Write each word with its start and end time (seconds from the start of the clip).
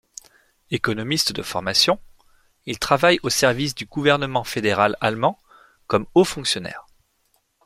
Économiste 0.71 1.31
de 1.31 1.43
formation, 1.43 1.99
il 2.65 2.79
travaille 2.79 3.19
au 3.21 3.29
service 3.29 3.75
du 3.75 3.85
gouvernement 3.85 4.43
fédéral 4.43 4.95
allemand 4.99 5.37
comme 5.85 6.07
haut 6.15 6.23
fonctionnaire. 6.23 6.87